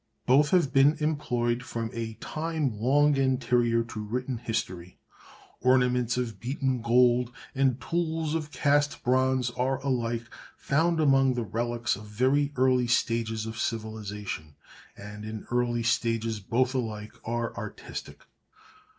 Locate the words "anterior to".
3.19-4.03